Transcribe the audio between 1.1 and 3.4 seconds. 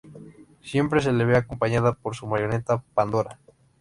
le ve acompañada por su marioneta Pandora.